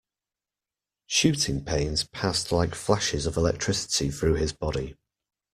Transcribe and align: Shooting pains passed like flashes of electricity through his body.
Shooting 1.05 1.63
pains 1.63 2.05
passed 2.05 2.51
like 2.51 2.73
flashes 2.73 3.27
of 3.27 3.37
electricity 3.37 4.09
through 4.09 4.33
his 4.33 4.51
body. 4.51 4.97